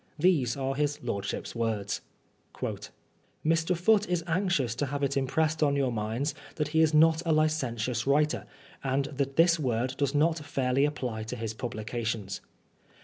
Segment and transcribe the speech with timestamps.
[0.17, 2.01] These are his lordship^s words:
[3.09, 3.77] *< Mr.
[3.77, 7.31] Foote is anxious to haye it impressed on your minds that he is not a
[7.31, 8.47] licentious writer,
[8.83, 12.41] and that this word does not fairly apply to his publications.